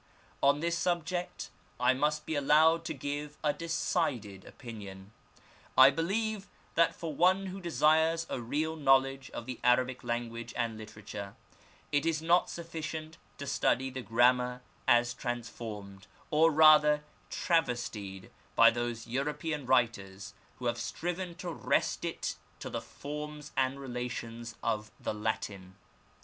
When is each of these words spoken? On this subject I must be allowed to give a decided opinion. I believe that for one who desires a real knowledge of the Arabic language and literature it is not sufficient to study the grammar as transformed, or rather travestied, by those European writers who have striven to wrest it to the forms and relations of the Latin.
On 0.41 0.61
this 0.61 0.75
subject 0.75 1.51
I 1.79 1.93
must 1.93 2.25
be 2.25 2.33
allowed 2.33 2.85
to 2.85 2.93
give 2.95 3.37
a 3.43 3.53
decided 3.53 4.45
opinion. 4.45 5.11
I 5.77 5.91
believe 5.91 6.47
that 6.73 6.95
for 6.95 7.13
one 7.13 7.45
who 7.45 7.61
desires 7.61 8.25
a 8.27 8.41
real 8.41 8.75
knowledge 8.75 9.29
of 9.29 9.45
the 9.45 9.59
Arabic 9.63 10.03
language 10.03 10.55
and 10.57 10.75
literature 10.75 11.35
it 11.91 12.03
is 12.03 12.19
not 12.19 12.49
sufficient 12.49 13.19
to 13.37 13.45
study 13.45 13.91
the 13.91 14.01
grammar 14.01 14.63
as 14.87 15.13
transformed, 15.13 16.07
or 16.31 16.49
rather 16.49 17.03
travestied, 17.29 18.31
by 18.55 18.71
those 18.71 19.05
European 19.05 19.67
writers 19.67 20.33
who 20.57 20.65
have 20.65 20.79
striven 20.79 21.35
to 21.35 21.53
wrest 21.53 22.03
it 22.03 22.37
to 22.59 22.71
the 22.71 22.81
forms 22.81 23.51
and 23.55 23.79
relations 23.79 24.55
of 24.63 24.89
the 24.99 25.13
Latin. 25.13 25.75